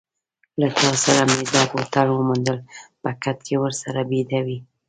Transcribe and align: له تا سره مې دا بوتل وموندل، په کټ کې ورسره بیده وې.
له 0.59 0.67
تا 0.79 0.91
سره 1.03 1.21
مې 1.29 1.41
دا 1.53 1.63
بوتل 1.71 2.07
وموندل، 2.11 2.57
په 3.01 3.09
کټ 3.23 3.37
کې 3.47 3.55
ورسره 3.63 3.99
بیده 4.09 4.39
وې. 4.45 4.57